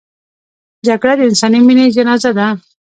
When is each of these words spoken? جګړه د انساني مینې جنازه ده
جګړه 0.87 1.13
د 1.17 1.21
انساني 1.29 1.59
مینې 1.67 1.85
جنازه 1.95 2.31
ده 2.37 2.47